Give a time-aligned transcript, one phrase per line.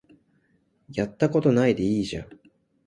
[0.91, 2.27] やったことないでいいじゃん